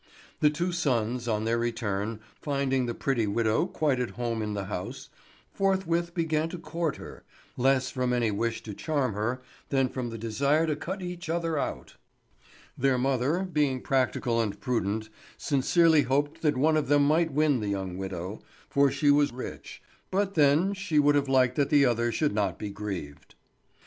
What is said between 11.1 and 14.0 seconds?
other out. Their mother, being